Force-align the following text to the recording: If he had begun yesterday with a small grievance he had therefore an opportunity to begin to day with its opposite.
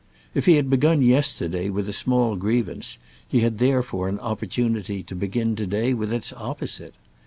If 0.33 0.47
he 0.47 0.55
had 0.55 0.67
begun 0.67 1.03
yesterday 1.03 1.69
with 1.69 1.87
a 1.87 1.93
small 1.93 2.35
grievance 2.35 2.97
he 3.27 3.41
had 3.41 3.59
therefore 3.59 4.09
an 4.09 4.17
opportunity 4.17 5.03
to 5.03 5.13
begin 5.13 5.55
to 5.57 5.67
day 5.67 5.93
with 5.93 6.11
its 6.11 6.33
opposite. 6.33 6.95